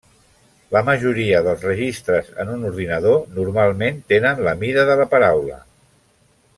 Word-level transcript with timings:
La 0.75 0.81
majoria 0.85 1.41
dels 1.47 1.65
registres 1.69 2.31
en 2.45 2.49
un 2.55 2.63
ordinador 2.71 3.21
normalment 3.37 4.03
tenen 4.15 4.45
la 4.51 4.55
mida 4.65 4.91
de 4.93 5.01
la 5.05 5.11
paraula. 5.17 5.63